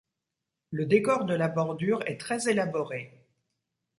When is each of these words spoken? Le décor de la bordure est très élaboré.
Le 0.71 0.87
décor 0.87 1.25
de 1.25 1.35
la 1.35 1.47
bordure 1.47 1.99
est 2.07 2.17
très 2.19 2.49
élaboré. 2.49 3.23